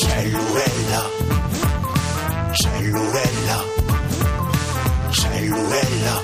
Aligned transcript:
Cellurella, 0.00 1.10
cellurella, 2.52 3.64
cellurella, 5.10 6.22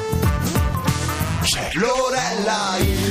cellurella, 1.43 2.77
il 2.79 3.11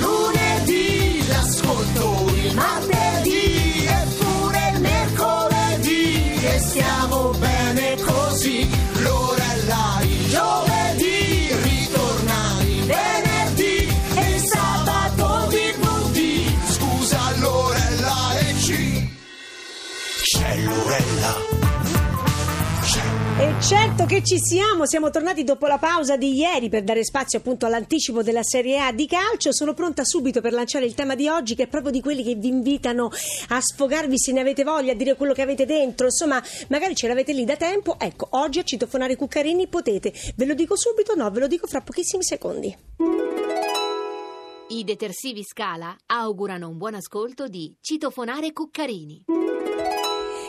certo 23.63 24.05
che 24.05 24.21
ci 24.23 24.39
siamo, 24.39 24.85
siamo 24.85 25.09
tornati 25.09 25.45
dopo 25.45 25.67
la 25.67 25.77
pausa 25.77 26.17
di 26.17 26.33
ieri 26.35 26.67
per 26.67 26.83
dare 26.83 27.05
spazio 27.05 27.39
appunto 27.39 27.65
all'anticipo 27.65 28.21
della 28.21 28.43
Serie 28.43 28.79
A 28.79 28.91
di 28.91 29.07
calcio. 29.07 29.53
Sono 29.53 29.73
pronta 29.73 30.03
subito 30.03 30.41
per 30.41 30.51
lanciare 30.51 30.85
il 30.85 30.93
tema 30.95 31.15
di 31.15 31.29
oggi 31.29 31.55
che 31.55 31.63
è 31.63 31.67
proprio 31.67 31.91
di 31.91 32.01
quelli 32.01 32.23
che 32.23 32.35
vi 32.35 32.49
invitano 32.49 33.09
a 33.49 33.61
sfogarvi 33.61 34.19
se 34.19 34.33
ne 34.33 34.41
avete 34.41 34.63
voglia, 34.63 34.91
a 34.91 34.95
dire 34.95 35.15
quello 35.15 35.31
che 35.31 35.41
avete 35.41 35.65
dentro. 35.65 36.07
Insomma, 36.07 36.43
magari 36.67 36.93
ce 36.93 37.07
l'avete 37.07 37.31
lì 37.31 37.45
da 37.45 37.55
tempo. 37.55 37.97
Ecco, 37.97 38.27
oggi 38.31 38.59
a 38.59 38.63
citofonare 38.63 39.15
Cuccarini 39.15 39.67
potete. 39.67 40.11
Ve 40.35 40.45
lo 40.45 40.55
dico 40.55 40.75
subito? 40.75 41.15
No, 41.15 41.31
ve 41.31 41.39
lo 41.39 41.47
dico 41.47 41.65
fra 41.65 41.79
pochissimi 41.79 42.23
secondi. 42.23 42.75
I 44.69 44.83
detersivi 44.83 45.43
Scala 45.43 45.95
augurano 46.07 46.67
un 46.67 46.77
buon 46.77 46.95
ascolto 46.95 47.47
di 47.47 47.73
Citofonare 47.79 48.51
Cuccarini. 48.51 49.42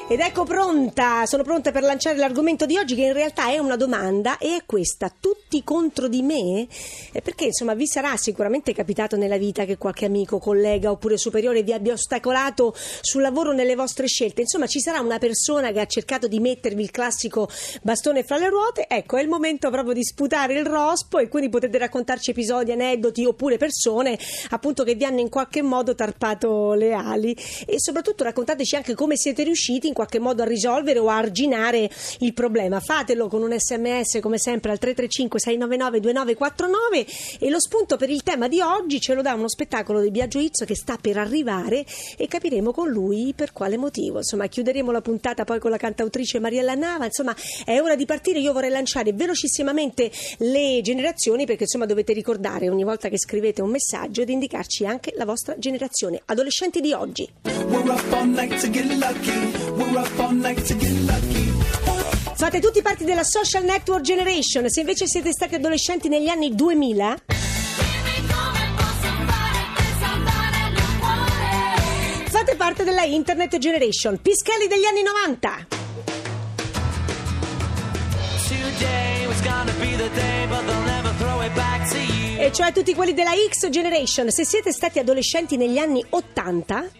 Ed 0.07 0.21
ecco 0.21 0.45
pronta, 0.45 1.25
sono 1.25 1.43
pronta 1.43 1.73
per 1.73 1.83
lanciare 1.83 2.19
l'argomento 2.19 2.67
di 2.67 2.77
oggi 2.77 2.95
che 2.95 3.05
in 3.05 3.15
realtà 3.15 3.51
è 3.51 3.57
una 3.57 3.75
domanda 3.75 4.37
e 4.37 4.57
è 4.57 4.63
questa, 4.67 5.11
tutti 5.19 5.65
contro 5.65 6.09
di 6.09 6.21
me? 6.21 6.69
Eh, 7.11 7.23
Perché 7.23 7.47
insomma 7.47 7.73
vi 7.73 7.87
sarà 7.87 8.15
sicuramente 8.19 8.75
capitato 8.75 9.17
nella 9.17 9.39
vita 9.39 9.65
che 9.65 9.79
qualche 9.79 10.05
amico, 10.05 10.39
collega 10.39 10.91
oppure 10.91 11.17
superiore 11.17 11.63
vi 11.63 11.73
abbia 11.73 11.95
ostacolato 11.95 12.75
sul 13.01 13.23
lavoro 13.23 13.55
nelle 13.55 13.75
vostre 13.77 14.07
scelte, 14.07 14.43
insomma 14.43 14.67
ci 14.67 14.79
sarà 14.79 15.01
una 15.01 15.17
persona 15.17 15.73
che 15.73 15.81
ha 15.81 15.87
cercato 15.87 16.29
di 16.29 16.39
mettervi 16.39 16.83
il 16.83 16.91
classico 16.91 17.49
bastone 17.81 18.25
fra 18.25 18.37
le 18.37 18.51
ruote, 18.51 18.85
ecco 18.87 19.17
è 19.17 19.23
il 19.23 19.29
momento 19.29 19.71
proprio 19.71 19.95
di 19.95 20.05
sputare 20.05 20.53
il 20.53 20.67
rospo 20.67 21.17
e 21.17 21.29
quindi 21.29 21.49
potete 21.49 21.79
raccontarci 21.79 22.31
episodi, 22.33 22.73
aneddoti 22.73 23.25
oppure 23.25 23.57
persone 23.57 24.19
appunto 24.51 24.85
che 24.85 24.97
vi 24.97 25.05
hanno 25.07 25.21
in 25.21 25.31
qualche 25.31 25.63
modo 25.63 25.95
tarpato 25.95 26.75
le 26.75 26.93
ali. 26.93 27.35
E 27.65 27.81
soprattutto 27.81 28.23
raccontateci 28.23 28.77
anche 28.77 28.95
come 28.95 29.17
siete 29.17 29.43
riusciti 29.45 29.93
qualche 29.95 30.19
modo 30.19 30.43
a 30.43 30.47
risolvere 30.47 30.99
o 30.99 31.09
a 31.09 31.17
arginare 31.17 31.89
il 32.19 32.35
problema. 32.35 32.81
Fatelo 32.81 33.29
con 33.29 33.43
un 33.43 33.59
sms 33.59 34.19
come 34.21 34.37
sempre 34.39 34.71
al 34.71 34.79
335 34.79 35.41
699 35.41 36.01
2949 36.01 37.07
e 37.39 37.51
lo 37.51 37.61
spunto 37.61 37.97
per 37.97 38.11
il 38.11 38.23
tema 38.23 38.49
di 38.49 38.61
oggi 38.61 39.01
ce 39.01 39.15
lo 39.15 39.23
dà 39.23 39.33
uno 39.33 39.49
spettacolo 39.49 40.01
di 40.01 40.11
Biagio 40.11 40.39
Izzo 40.39 40.65
che 40.67 40.75
sta 40.75 40.99
per 41.01 41.17
arrivare 41.17 41.85
e 42.17 42.27
capiremo 42.27 42.73
con 42.73 42.89
lui 42.91 43.33
per 43.35 43.53
quale 43.53 43.77
motivo. 43.77 44.19
Insomma, 44.19 44.47
chiuderemo 44.47 44.91
la 44.91 45.01
puntata 45.01 45.45
poi 45.45 45.59
con 45.59 45.71
la 45.71 45.77
cantautrice 45.77 46.39
Mariella 46.41 46.75
Nava. 46.75 47.05
Insomma, 47.07 47.35
è 47.65 47.81
ora 47.81 47.97
di 47.97 48.05
partire. 48.05 48.41
Io 48.41 48.53
vorrei 48.53 48.71
lanciare 48.71 49.13
velocissimamente 49.13 50.11
le 50.39 50.81
generazioni 50.83 51.47
perché 51.47 51.63
insomma 51.65 51.87
dovete 51.87 52.13
ricordare 52.13 52.69
ogni 52.69 52.85
volta 52.85 53.09
che 53.09 53.19
scrivete 53.19 53.63
un 53.63 53.71
messaggio 53.71 54.25
di 54.25 54.33
indicarci 54.33 54.85
anche 54.87 55.13
la 55.17 55.25
vostra 55.25 55.57
generazione. 55.59 56.21
Adolescenti 56.25 56.81
di 56.81 56.93
oggi. 56.93 57.29
Fate 62.37 62.61
tutti 62.61 62.83
parte 62.83 63.05
della 63.05 63.25
social 63.25 63.65
network 63.65 64.03
generation. 64.03 64.69
Se 64.69 64.81
invece 64.81 65.07
siete 65.07 65.31
stati 65.31 65.55
adolescenti 65.55 66.09
negli 66.09 66.29
anni 66.29 66.55
2000, 66.55 67.17
fate 72.29 72.57
parte 72.57 72.85
della 72.85 73.05
internet 73.05 73.57
generation. 73.59 74.21
Pischelli 74.21 74.67
degli 74.67 74.85
anni 74.85 75.03
90. 75.03 75.67
Today 78.49 79.27
was 79.27 79.41
gonna 79.43 79.73
be 79.79 79.97
the 79.97 80.11
day, 80.15 80.47
but 80.47 80.65
they'll 80.67 80.83
never 80.83 81.13
throw 81.19 81.43
it 81.43 81.53
back 81.55 81.89
to 81.91 81.97
you. 81.97 82.41
E 82.41 82.53
cioè 82.53 82.73
tutti 82.73 82.95
quelli 82.95 83.15
della 83.15 83.33
X 83.49 83.69
generation. 83.71 84.31
Se 84.31 84.45
siete 84.45 84.73
stati 84.73 84.99
adolescenti 84.99 85.57
negli 85.57 85.79
anni 85.79 86.05
80, 86.09 86.91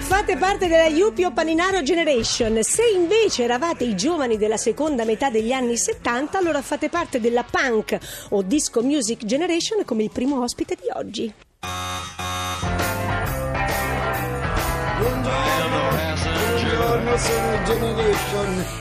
fate 0.00 0.36
parte 0.36 0.68
della 0.68 0.86
Yupio 0.86 1.32
Paninaro 1.32 1.82
generation. 1.82 2.62
Se 2.62 2.82
invece 2.94 3.44
eravate 3.44 3.84
i 3.84 3.96
giovani 3.96 4.36
della 4.36 4.58
seconda 4.58 5.04
metà 5.04 5.30
degli 5.30 5.52
anni 5.52 5.78
70, 5.78 6.36
allora 6.36 6.60
fate 6.60 6.88
parte 6.90 7.20
della 7.20 7.44
punk 7.44 7.98
o 8.30 8.42
disco 8.42 8.82
music 8.82 9.24
generation 9.24 9.84
come 9.84 10.02
il 10.02 10.10
primo 10.10 10.42
ospite 10.42 10.74
di 10.74 10.88
oggi. 10.92 11.32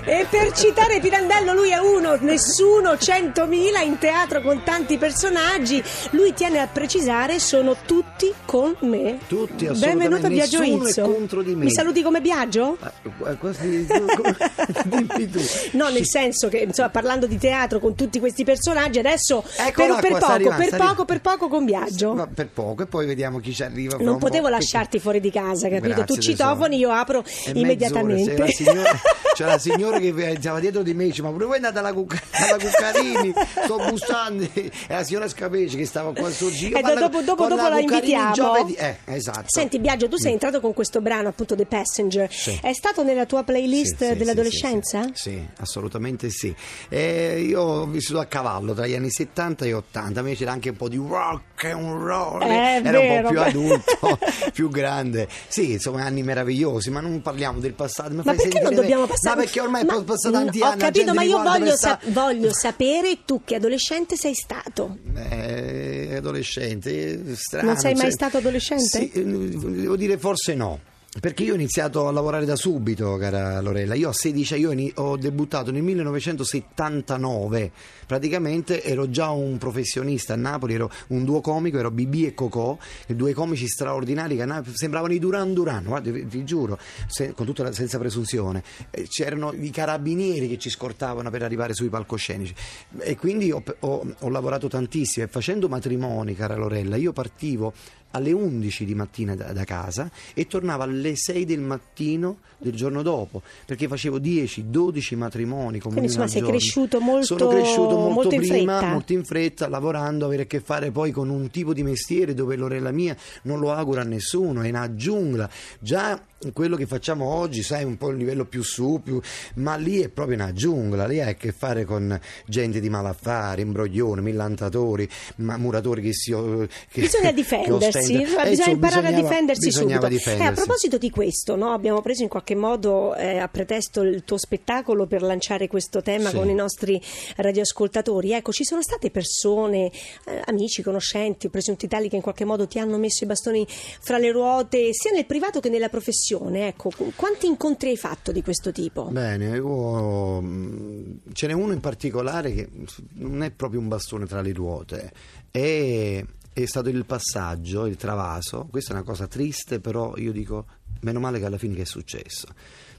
E 0.04 0.28
per 0.30 0.52
citare 0.52 1.00
Pirandello, 1.00 1.54
lui 1.54 1.70
è 1.72 1.78
uno, 1.78 2.18
nessuno, 2.20 2.98
centomila 2.98 3.80
in 3.80 3.98
teatro 3.98 4.42
con 4.42 4.62
tanti 4.62 4.98
personaggi. 4.98 5.82
Lui 6.10 6.34
tiene 6.34 6.60
a 6.60 6.68
precisare: 6.68 7.40
sono 7.40 7.78
tutti 7.86 8.34
con 8.44 8.76
me. 8.82 9.20
Tutti, 9.30 9.68
assolutamente. 9.68 9.86
Benvenuto 9.88 10.28
Biagio 10.28 10.60
Nessuno 10.60 10.86
è 10.86 10.90
Izzo. 10.90 11.02
contro 11.04 11.42
di 11.44 11.56
me. 11.56 11.64
Mi 11.64 11.72
saluti 11.72 12.02
come 12.02 12.20
Biagio? 12.20 12.78
Ah, 12.82 12.92
eh, 13.30 13.38
quasi- 13.38 13.88
come- 13.88 14.36
dimmi 14.84 15.30
tu. 15.30 15.40
No, 15.72 15.88
nel 15.88 16.06
senso 16.06 16.50
che 16.50 16.58
insomma, 16.58 16.90
parlando 16.90 17.28
di 17.28 17.38
teatro 17.38 17.80
con 17.80 17.96
tutti 17.96 18.20
questi 18.20 18.44
personaggi, 18.44 19.00
adesso 19.00 19.46
Eccola 19.56 19.96
per, 19.96 20.12
per 20.12 20.20
poco, 20.20 20.26
arrivando, 20.26 20.58
per 20.58 20.70
poco, 20.70 20.82
arrivando. 20.82 21.06
per 21.06 21.22
poco 21.22 21.48
con 21.48 21.64
Biagio. 21.64 22.28
Per 22.34 22.50
poco 22.50 22.84
e 22.84 22.86
poi 22.86 23.06
vediamo 23.06 23.40
chi 23.40 23.54
ci 23.54 23.64
arriva. 23.64 23.96
Non 23.98 24.18
potevo 24.18 24.50
lasciarti 24.50 25.00
fuori 25.00 25.22
di 25.22 25.32
casa, 25.32 25.70
capito? 25.70 25.96
Grazie, 25.96 26.16
tu 26.16 26.18
citofoni, 26.22 26.78
io 26.78 26.92
apro 26.92 27.24
immediatamente. 27.54 28.24
Mezz'ora, 28.26 28.48
se 28.52 28.64
la 28.64 28.72
signora- 28.72 29.02
C'è 29.36 29.44
la 29.46 29.58
signora 29.58 30.00
che 30.00 30.38
stava 30.40 30.62
dietro 30.62 30.82
di 30.82 30.94
me, 30.94 31.04
dice: 31.06 31.22
Ma 31.22 31.30
pure 31.30 31.44
voi 31.44 31.56
andate 31.58 31.78
alla, 31.80 31.92
Cucca- 31.92 32.22
alla 32.32 32.58
Cuccarini? 32.58 33.34
Sto 33.66 33.78
bussando. 33.90 34.48
E 34.56 34.72
la 34.88 35.04
signora 35.04 35.28
Scapeci 35.28 35.76
che 35.76 35.86
stava 35.86 36.14
qua 36.14 36.30
suo 36.32 36.50
giro. 36.50 36.78
Eh, 36.78 36.82
parla 36.82 37.02
dopo- 37.02 37.22
dopo- 37.22 37.48
dopo 37.48 37.62
la 37.62 37.68
la 37.70 37.80
invitiamo. 37.82 38.34
giovedì. 38.34 38.74
Eh, 38.76 38.98
esatto. 39.06 39.44
Senti 39.48 39.78
Biagio, 39.80 40.08
tu 40.08 40.16
sei 40.18 40.32
entrato 40.32 40.62
con 40.62 40.74
questo 40.74 41.02
brano 41.02 41.28
appunto 41.28 41.54
The 41.56 41.66
Passenger. 41.66 42.32
Sì. 42.32 42.58
È 42.62 42.72
stato 42.72 43.04
nella 43.04 43.26
tua 43.26 43.44
playlist 43.44 44.08
Sì, 44.12 44.16
dell'adolescenza? 44.16 45.04
Sì, 45.14 45.32
sì, 45.32 45.48
assolutamente 45.60 46.30
sì. 46.30 46.56
Eh, 46.88 47.42
io 47.46 47.62
ho 47.62 47.86
vissuto 47.88 48.20
a 48.20 48.26
cavallo 48.26 48.74
tra 48.74 48.88
gli 48.88 48.94
anni 48.96 49.10
70 49.12 49.66
e 49.66 49.74
80, 49.74 50.20
invece 50.22 50.38
c'era 50.40 50.52
anche 50.54 50.70
un 50.70 50.76
po' 50.78 50.88
di 50.88 50.96
rock 50.98 51.55
and 51.64 52.02
roll, 52.02 52.42
È 52.42 52.82
era 52.84 53.00
vero. 53.00 53.18
un 53.18 53.22
po' 53.24 53.30
più 53.30 53.42
adulto, 53.42 54.20
più 54.54 54.70
grande. 54.70 55.28
Sì, 55.48 55.72
insomma, 55.74 56.04
anni 56.04 56.22
meravigliosi, 56.24 56.90
ma 56.90 57.00
non 57.00 57.22
parliamo 57.22 57.60
del 57.60 57.74
passato. 57.74 58.10
mi 58.10 58.22
Ma 58.24 58.34
perché 58.34 58.60
non 58.62 58.74
dobbiamo 58.76 59.06
passare? 59.06 59.36
Ma 59.38 59.42
perché 59.44 59.60
ormai 59.62 59.84
Ma- 59.86 59.94
sono 59.94 60.04
passati 60.04 60.34
tanti 60.34 60.62
Ho 60.62 60.66
anni. 60.66 60.80
la 60.80 60.86
capito, 60.86 61.14
ma 61.14 61.24
io 61.24 61.42
voglio, 61.42 61.76
sa- 61.78 62.00
voglio 62.08 62.54
sapere 62.54 63.20
tu 63.26 63.42
che 63.46 63.56
adolescente 63.56 64.16
sei 64.18 64.34
stato. 64.34 64.98
Eh, 65.16 66.16
adolescente, 66.18 66.92
eh, 67.32 67.36
strano. 67.36 67.68
Non 67.70 67.78
sei 67.78 67.94
mai 67.94 68.02
cioè- 68.04 68.12
stato 68.12 68.38
adolescente? 68.38 68.84
Sì, 68.84 69.12
eh, 69.12 69.24
devo 69.24 69.96
dire 69.96 70.18
forse 70.18 70.54
no. 70.56 70.80
Perché 71.18 71.44
io 71.44 71.54
ho 71.54 71.56
iniziato 71.56 72.08
a 72.08 72.12
lavorare 72.12 72.44
da 72.44 72.58
subito, 72.58 73.16
cara 73.16 73.62
Lorella. 73.62 73.94
Io 73.96 74.10
a 74.10 74.14
16 74.14 74.56
io 74.58 74.72
ini- 74.72 74.92
ho 74.96 75.16
debuttato 75.16 75.72
nel 75.72 75.82
1979. 75.82 77.72
Praticamente 78.06 78.84
ero 78.84 79.10
già 79.10 79.30
un 79.30 79.58
professionista 79.58 80.34
a 80.34 80.36
Napoli, 80.36 80.74
ero 80.74 80.92
un 81.08 81.24
duo 81.24 81.40
comico, 81.40 81.78
ero 81.80 81.90
BB 81.90 82.26
e 82.26 82.34
Cocò, 82.34 82.78
due 83.08 83.34
comici 83.34 83.66
straordinari 83.66 84.36
che 84.36 84.46
sembravano 84.74 85.14
i 85.14 85.20
Duran 85.20 85.54
Duran, 85.54 85.86
guarda, 85.86 86.12
vi, 86.12 86.24
vi 86.24 86.44
giuro, 86.44 86.78
se- 87.08 87.32
con 87.32 87.46
tutta 87.46 87.64
la, 87.64 87.72
senza 87.72 87.98
presunzione. 87.98 88.62
C'erano 89.08 89.54
i 89.54 89.70
carabinieri 89.70 90.50
che 90.50 90.58
ci 90.60 90.70
scortavano 90.70 91.30
per 91.30 91.44
arrivare 91.44 91.74
sui 91.74 91.88
palcoscenici. 91.88 92.54
E 93.00 93.16
quindi 93.16 93.52
ho, 93.52 93.64
ho- 93.80 94.06
ho 94.20 94.30
lavorato 94.30 94.68
tantissimo 94.68 95.26
e 95.26 95.30
facendo 95.30 95.70
matrimoni, 95.70 96.36
cara 96.36 96.56
Lorella, 96.56 96.98
io 96.98 97.14
partivo 97.14 97.74
alle 98.16 98.32
11 98.32 98.86
di 98.86 98.96
mattina 98.96 99.36
da, 99.36 99.52
da 99.54 99.64
casa 99.64 100.10
e 100.34 100.48
tornavo 100.48 100.84
alle 100.84 101.16
6 101.16 101.46
del 101.46 101.60
mattino 101.60 102.38
del 102.58 102.74
giorno 102.74 103.02
dopo 103.02 103.42
perché 103.66 103.88
facevo 103.88 104.18
10-12 104.18 105.16
matrimoni 105.18 105.80
comunioni 105.80 106.08
insomma, 106.08 106.24
al 106.26 106.30
sei 106.30 106.40
giorno. 106.42 106.56
cresciuto 106.58 107.00
molto- 107.00 107.38
sono 107.38 107.48
cresciuto 107.50 107.98
molto, 107.98 108.14
molto 108.14 108.36
in 108.36 108.42
prima 108.42 108.78
fretta. 108.78 108.92
molto 108.94 109.14
in 109.14 109.26
fretta 109.26 109.68
lavorando 109.68 110.26
avere 110.26 110.44
a 110.44 110.46
che 110.46 110.62
fare 110.62 110.92
poi 110.92 111.12
con 111.12 111.30
un 111.30 111.50
tipo 111.50 111.74
di 111.74 111.84
mestiere 111.84 112.34
dove 112.34 112.56
Lorella 112.56 112.92
mia 112.92 113.16
non 113.44 113.60
lo 113.60 113.74
augura 113.74 114.02
a 114.02 114.06
nessuno 114.06 114.62
è 114.62 114.70
una 114.70 114.96
giungla 114.96 115.50
già 115.80 116.20
quello 116.54 116.76
che 116.76 116.86
facciamo 116.86 117.26
oggi, 117.26 117.62
sai, 117.64 117.84
un 117.84 117.98
po' 117.98 118.10
il 118.10 118.18
livello 118.18 118.46
più 118.46 118.64
su, 118.64 119.02
più- 119.04 119.20
ma 119.56 119.76
lì 119.76 120.02
è 120.02 120.10
proprio 120.10 120.36
una 120.38 120.54
giungla, 120.54 121.06
lì 121.08 121.20
hai 121.22 121.30
a 121.32 121.34
che 121.36 121.52
fare 121.52 121.86
con 121.86 122.20
gente 122.46 122.80
di 122.80 122.90
malaffare, 122.90 123.62
imbroglioni, 123.62 124.22
millantatori, 124.22 125.08
muratori 125.38 126.02
che 126.02 126.14
si... 126.14 126.32
Che, 126.32 127.02
Bisogna 127.02 127.32
difendersi, 127.34 128.14
Eh, 128.16 128.18
bisogna 128.20 128.50
insomma, 128.50 128.72
imparare 128.72 129.08
a 129.08 129.12
difendersi 129.22 129.72
subito. 129.72 130.02
Eh, 130.02 130.06
a 130.06 130.10
difendersi. 130.10 130.54
proposito 130.54 130.98
di 130.98 131.10
questo, 131.10 131.56
no, 131.56 131.72
abbiamo 131.74 132.02
preso 132.02 132.24
in 132.24 132.30
qualche 132.30 132.56
modo 132.56 133.16
eh, 133.16 133.38
a 133.38 133.48
pretesto 133.48 134.02
il 134.02 134.24
tuo 134.24 134.38
spettacolo 134.38 135.06
per 135.06 135.22
lanciare 135.22 135.68
questo 135.68 136.02
tema 136.02 136.30
Sì. 136.30 136.36
con 136.36 136.50
i 136.50 136.54
nostri 136.54 137.02
radioascoltatori. 137.38 138.32
Ecco, 138.34 138.52
ci 138.52 138.64
sono 138.66 138.82
state 138.82 139.10
persone, 139.12 139.92
eh, 140.26 140.42
amici, 140.46 140.82
conoscenti, 140.82 141.50
presunti 141.50 141.88
tali 141.88 142.10
che 142.10 142.16
in 142.16 142.22
qualche 142.22 142.46
modo 142.46 142.68
ti 142.68 142.80
hanno 142.80 142.98
messo 142.98 143.24
i 143.24 143.28
bastoni 143.28 143.66
fra 143.68 144.18
le 144.18 144.32
ruote, 144.32 144.90
sia 144.94 145.12
nel 145.12 145.26
privato 145.26 145.60
che 145.60 145.70
nella 145.70 145.90
professione. 145.90 146.35
Ecco, 146.68 146.92
quanti 147.16 147.48
incontri 147.48 147.90
hai 147.90 147.98
fatto 147.98 148.32
di 148.32 148.42
questo 148.42 148.72
tipo? 148.72 149.06
Bene, 149.06 149.56
io, 149.56 150.42
mh, 150.42 151.20
ce 151.34 151.48
n'è 151.48 151.54
uno 151.54 151.74
in 151.74 151.80
particolare 151.80 152.54
che 152.54 152.70
non 153.14 153.44
è 153.44 153.52
proprio 153.52 153.80
un 153.80 153.88
bastone 153.88 154.26
tra 154.26 154.42
le 154.42 154.54
ruote, 154.54 155.12
è, 155.52 156.24
è 156.54 156.66
stato 156.66 156.90
il 156.90 157.06
passaggio, 157.06 157.86
il 157.86 157.96
travaso. 157.96 158.68
Questa 158.70 158.92
è 158.92 158.96
una 158.96 159.04
cosa 159.06 159.28
triste, 159.28 159.80
però 159.80 160.16
io 160.18 160.32
dico 160.32 160.66
meno 161.02 161.20
male 161.20 161.40
che 161.40 161.46
alla 161.46 161.58
fine 161.58 161.76
che 161.76 161.84
è 161.84 161.86
successo. 161.86 162.48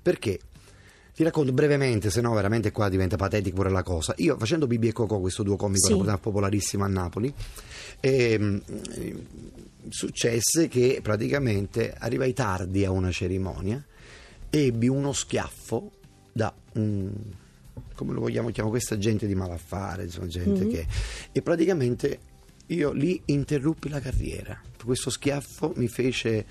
Perché? 0.01 0.39
Ti 1.17 1.23
racconto 1.23 1.51
brevemente, 1.51 2.11
se 2.11 2.21
no 2.21 2.35
veramente 2.35 2.71
qua 2.73 2.91
diventa 2.91 3.17
patetica 3.17 3.57
pure 3.57 3.71
la 3.71 3.83
cosa. 3.83 4.13
Io 4.19 4.37
facendo 4.37 4.67
Bibi 4.67 4.89
e 4.89 4.93
Cocò, 4.93 5.19
questo 5.19 5.43
duo 5.43 5.57
comico 5.57 5.87
Sì. 5.87 6.17
popolarissimo 6.21 6.85
a 6.85 6.89
Napoli, 6.89 7.33
ehm, 8.01 8.61
successe 9.89 10.69
che 10.69 11.01
praticamente 11.03 11.95
arrivai 11.97 12.35
tardi 12.35 12.85
a 12.85 12.91
una 12.91 13.11
cerimonia, 13.11 13.83
ebbi 14.51 14.89
uno 14.89 15.15
schiaffo 15.15 15.91
da 16.33 16.53
un 16.75 17.11
come 17.95 18.13
lo 18.13 18.21
vogliamo 18.21 18.51
chiamare 18.51 18.77
questa 18.77 18.99
gente 18.99 19.27
di 19.27 19.35
malaffare, 19.35 20.03
insomma, 20.05 20.27
gente 20.27 20.65
Mhm. 20.65 20.71
che 20.71 20.87
e 21.33 21.41
praticamente 21.41 22.19
io 22.67 22.93
lì 22.93 23.23
interruppi 23.25 23.89
la 23.89 24.01
carriera. 24.01 24.61
Questo 24.85 25.09
schiaffo 25.09 25.73
mi 25.77 25.89
fece 25.89 26.45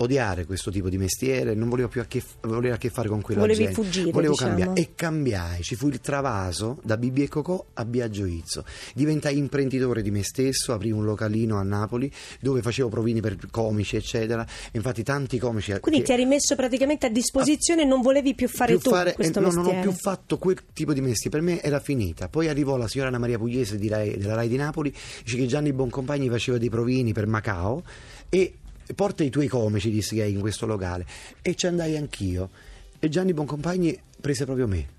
odiare 0.00 0.46
questo 0.46 0.70
tipo 0.70 0.88
di 0.88 0.96
mestiere, 0.98 1.54
non 1.54 1.68
volevo 1.68 1.88
più 1.88 2.00
a 2.00 2.04
che, 2.06 2.22
a 2.40 2.76
che 2.78 2.90
fare 2.90 3.08
con 3.08 3.20
quella 3.20 3.40
Volevi 3.40 3.64
gente. 3.64 3.74
fuggire, 3.82 4.10
Volevo 4.10 4.32
diciamo. 4.32 4.54
cambiare 4.56 4.80
e 4.80 4.90
cambiai, 4.94 5.62
ci 5.62 5.74
fu 5.74 5.88
il 5.88 6.00
travaso 6.00 6.78
da 6.82 6.96
Bibi 6.96 7.24
e 7.24 7.28
Cocò 7.28 7.62
a 7.74 7.84
Biagio 7.84 8.24
Izzo. 8.24 8.64
Diventai 8.94 9.36
imprenditore 9.36 10.00
di 10.02 10.10
me 10.10 10.22
stesso, 10.22 10.72
aprì 10.72 10.90
un 10.90 11.04
localino 11.04 11.56
a 11.58 11.62
Napoli 11.62 12.10
dove 12.40 12.62
facevo 12.62 12.88
provini 12.88 13.20
per 13.20 13.36
comici, 13.50 13.96
eccetera. 13.96 14.46
Infatti 14.72 15.02
tanti 15.02 15.38
comici 15.38 15.78
Quindi 15.80 16.00
che- 16.00 16.06
ti 16.06 16.12
hai 16.12 16.18
rimesso 16.18 16.56
praticamente 16.56 17.06
a 17.06 17.10
disposizione 17.10 17.82
e 17.82 17.84
non 17.84 18.00
volevi 18.00 18.34
più 18.34 18.48
fare 18.48 18.72
più 18.72 18.80
tu 18.80 18.90
fare- 18.90 19.12
questo 19.12 19.38
eh, 19.38 19.42
no, 19.42 19.48
non 19.48 19.56
mestiere. 19.64 19.86
ho 19.86 19.90
più 19.90 19.98
fatto 20.00 20.38
quel 20.38 20.56
tipo 20.72 20.92
di 20.94 21.00
mestiere, 21.02 21.36
per 21.36 21.46
me 21.46 21.60
era 21.62 21.78
finita. 21.78 22.28
Poi 22.28 22.48
arrivò 22.48 22.76
la 22.78 22.88
signora 22.88 23.10
Anna 23.10 23.18
Maria 23.18 23.36
Pugliese 23.38 23.78
Rai- 23.88 24.16
della 24.16 24.34
Rai 24.34 24.48
di 24.48 24.56
Napoli, 24.56 24.92
dice 25.22 25.36
che 25.36 25.46
Gianni 25.46 25.72
Boncompagni 25.74 26.28
faceva 26.30 26.56
dei 26.56 26.70
provini 26.70 27.12
per 27.12 27.26
Macao 27.26 27.82
e 28.30 28.54
porta 28.94 29.24
i 29.24 29.30
tuoi 29.30 29.48
comici, 29.48 29.90
disse 29.90 30.14
che 30.14 30.22
hai 30.22 30.32
in 30.32 30.40
questo 30.40 30.66
locale. 30.66 31.06
E 31.42 31.54
ci 31.54 31.66
andai 31.66 31.96
anch'io. 31.96 32.50
E 32.98 33.08
Gianni 33.08 33.32
Boncompagni 33.32 33.98
prese 34.20 34.44
proprio 34.44 34.66
me. 34.66 34.98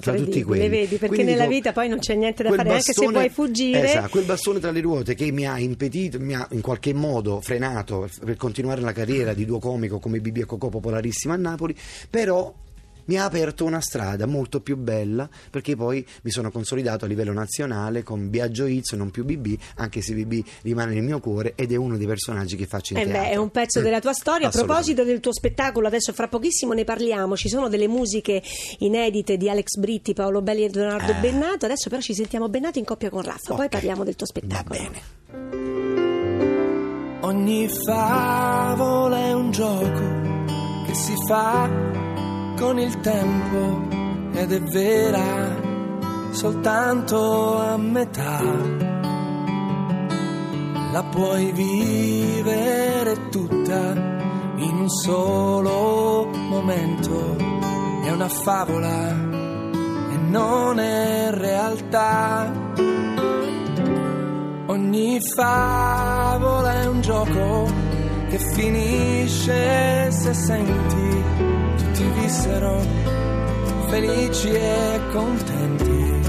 Tra 0.00 0.14
tutti 0.14 0.42
quelli. 0.44 0.68
vedi, 0.68 0.96
perché 0.96 1.08
Quindi 1.08 1.32
nella 1.32 1.42
dico, 1.42 1.54
vita 1.56 1.72
poi 1.72 1.88
non 1.88 1.98
c'è 1.98 2.14
niente 2.14 2.44
da 2.44 2.50
fare, 2.50 2.70
anche 2.70 2.80
se 2.80 2.92
bastone- 2.92 3.12
vuoi 3.12 3.28
fuggire. 3.28 3.84
Esatto, 3.84 4.08
quel 4.08 4.24
bastone 4.24 4.60
tra 4.60 4.70
le 4.70 4.80
ruote 4.80 5.14
che 5.14 5.30
mi 5.32 5.46
ha 5.46 5.58
impedito, 5.58 6.18
mi 6.20 6.34
ha 6.34 6.46
in 6.52 6.60
qualche 6.60 6.94
modo 6.94 7.40
frenato 7.40 8.08
per 8.24 8.36
continuare 8.36 8.80
la 8.80 8.92
carriera 8.92 9.34
di 9.34 9.44
duo 9.44 9.58
comico 9.58 9.98
come 9.98 10.20
Bibi 10.20 10.40
e 10.40 10.44
Cocò 10.44 10.68
popolarissima 10.68 11.34
a 11.34 11.36
Napoli, 11.36 11.76
però 12.08 12.54
mi 13.06 13.18
ha 13.18 13.24
aperto 13.24 13.64
una 13.64 13.80
strada 13.80 14.26
molto 14.26 14.60
più 14.60 14.76
bella 14.76 15.28
perché 15.50 15.76
poi 15.76 16.04
mi 16.22 16.30
sono 16.30 16.50
consolidato 16.50 17.04
a 17.04 17.08
livello 17.08 17.32
nazionale 17.32 18.02
con 18.02 18.30
Biagio 18.30 18.66
Izzo, 18.66 18.96
non 18.96 19.10
più 19.10 19.24
BB, 19.24 19.54
anche 19.76 20.00
se 20.00 20.14
BB 20.14 20.44
rimane 20.62 20.94
nel 20.94 21.02
mio 21.02 21.20
cuore 21.20 21.52
ed 21.56 21.72
è 21.72 21.76
uno 21.76 21.96
dei 21.96 22.06
personaggi 22.06 22.56
che 22.56 22.66
faccio 22.66 22.94
in 22.94 23.00
Eh 23.00 23.06
beh, 23.06 23.30
è 23.30 23.36
un 23.36 23.50
pezzo 23.50 23.80
della 23.80 24.00
tua 24.00 24.12
storia. 24.12 24.48
A 24.48 24.50
proposito 24.50 25.04
del 25.04 25.20
tuo 25.20 25.32
spettacolo, 25.32 25.86
adesso 25.86 26.12
fra 26.12 26.28
pochissimo 26.28 26.72
ne 26.72 26.84
parliamo. 26.84 27.36
Ci 27.36 27.48
sono 27.48 27.68
delle 27.68 27.88
musiche 27.88 28.42
inedite 28.78 29.36
di 29.36 29.48
Alex 29.48 29.76
Britti, 29.78 30.14
Paolo 30.14 30.42
Belli 30.42 30.64
e 30.64 30.70
Leonardo 30.72 31.12
Eh. 31.12 31.16
Bennato. 31.20 31.66
Adesso 31.66 31.88
però 31.88 32.00
ci 32.00 32.14
sentiamo 32.14 32.48
Bennato 32.48 32.78
in 32.78 32.84
coppia 32.84 33.10
con 33.10 33.22
Raffa. 33.22 33.54
Poi 33.54 33.64
Ok. 33.66 33.70
parliamo 33.70 34.04
del 34.04 34.16
tuo 34.16 34.26
Va 34.32 34.38
spettacolo. 34.40 34.78
bene. 34.80 35.02
Ogni 37.20 37.68
favola 37.86 39.16
è 39.18 39.32
un 39.32 39.50
gioco 39.50 40.84
che 40.86 40.94
si 40.94 41.14
fa 41.26 41.68
con 42.64 42.78
il 42.78 42.98
tempo 43.00 43.82
ed 44.32 44.50
è 44.50 44.60
vera 44.62 45.54
soltanto 46.30 47.58
a 47.58 47.76
metà. 47.76 48.40
La 50.92 51.04
puoi 51.10 51.52
vivere 51.52 53.28
tutta 53.28 53.92
in 54.56 54.76
un 54.78 54.88
solo 54.88 56.30
momento. 56.32 57.36
È 58.02 58.10
una 58.10 58.28
favola 58.28 59.10
e 59.10 60.16
non 60.30 60.78
è 60.78 61.32
realtà. 61.32 62.50
Ogni 64.68 65.20
favola 65.34 66.80
è 66.80 66.86
un 66.86 67.00
gioco 67.02 67.70
che 68.30 68.38
finisce 68.38 70.10
se 70.10 70.32
senti 70.32 71.23
tutti 72.34 72.48
vissero 72.48 72.82
felici 73.88 74.50
e 74.50 75.00
contenti. 75.12 76.22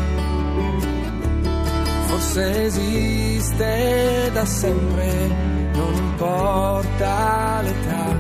Forse 2.06 2.64
esiste 2.66 4.30
da 4.34 4.46
sempre, 4.46 5.28
non 5.74 5.94
importa 5.96 7.62
l'età, 7.62 8.18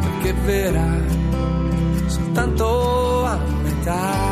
perché 0.00 0.32
vera 0.44 1.00
soltanto 2.06 3.24
a 3.24 3.38
metà. 3.62 4.31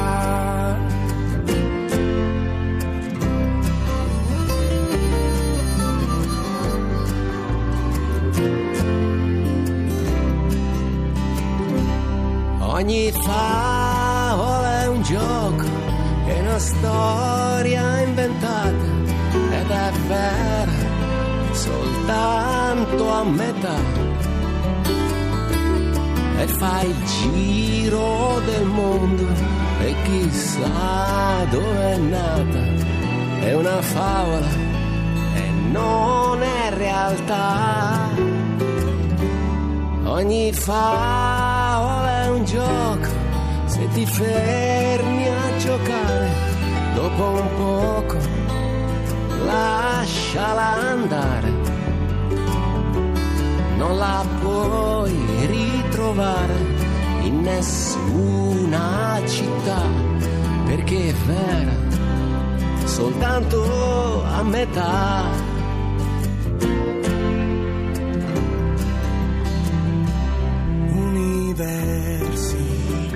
Ogni 12.81 13.13
favola 13.13 14.85
è 14.85 14.89
un 14.89 15.03
gioco, 15.03 15.67
è 16.25 16.41
una 16.41 16.59
storia 16.59 18.01
inventata 18.01 18.85
ed 19.51 19.71
è 19.71 19.91
vera 20.09 20.73
soltanto 21.53 23.11
a 23.11 23.25
metà. 23.25 23.77
E 26.39 26.47
fa 26.47 26.81
il 26.81 26.97
giro 27.05 28.41
del 28.47 28.65
mondo 28.65 29.27
e 29.83 29.95
chissà 30.05 31.45
dove 31.51 31.93
è 31.93 31.97
nata. 31.99 32.63
È 33.41 33.55
una 33.57 33.83
favola 33.83 34.49
e 35.35 35.51
non 35.71 36.43
è 36.43 36.71
realtà. 36.79 38.09
Ogni 40.05 40.51
favola 40.55 41.40
ti 43.93 44.07
fermi 44.07 45.29
a 45.29 45.57
giocare, 45.59 46.31
dopo 46.95 47.23
un 47.31 47.49
poco 47.57 48.17
lasciala 49.45 50.91
andare. 50.91 51.53
Non 53.77 53.97
la 53.97 54.25
puoi 54.41 55.47
ritrovare 55.47 56.55
in 57.23 57.41
nessuna 57.41 59.21
città, 59.27 59.83
perché 60.67 61.09
è 61.09 61.13
vera 61.27 61.73
soltanto 62.85 64.25
a 64.25 64.43
metà. 64.43 65.50